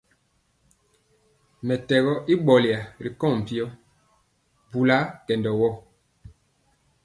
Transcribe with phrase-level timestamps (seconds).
[1.65, 3.65] Mɛtɛgɔ i ɓɔlya ri kɔŋ mpyɔ,
[4.71, 5.75] bula kendɔ won.